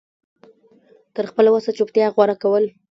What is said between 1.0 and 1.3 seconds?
تر